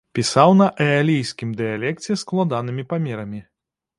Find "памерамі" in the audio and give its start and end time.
2.95-3.45